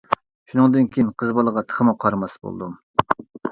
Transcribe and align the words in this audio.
شۇنىڭدىن 0.53 0.87
كېيىن 0.95 1.11
قىز 1.23 1.35
بالىغا 1.41 1.65
تېخىمۇ 1.69 1.95
قارىماس 2.07 2.37
بولدۇم. 2.47 2.77